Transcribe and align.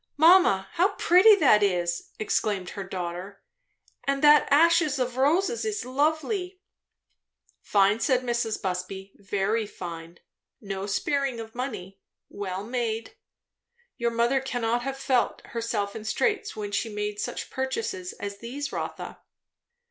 "Mamma! 0.17 0.67
how 0.71 0.95
pretty 0.95 1.35
that 1.35 1.61
is!" 1.61 2.09
exclaimed 2.17 2.71
her 2.71 2.83
daughter; 2.83 3.43
"and 4.03 4.23
that 4.23 4.47
ashes 4.49 4.97
of 4.97 5.15
roses 5.15 5.63
is 5.63 5.85
lovely!" 5.85 6.59
"Fine," 7.61 7.99
said 7.99 8.21
Mrs. 8.23 8.59
Busby; 8.59 9.13
"very 9.19 9.67
fine. 9.67 10.17
No 10.59 10.87
sparing 10.87 11.39
of 11.39 11.53
money. 11.53 11.99
Well 12.29 12.63
made. 12.63 13.15
Your 13.95 14.09
mother 14.09 14.39
cannot 14.41 14.81
have 14.81 14.97
felt 14.97 15.45
herself 15.45 15.95
in 15.95 16.03
straits 16.03 16.55
when 16.55 16.71
she 16.71 16.89
made 16.89 17.19
such 17.19 17.51
purchases 17.51 18.13
as 18.13 18.39
these, 18.39 18.71
Rotha." 18.71 19.19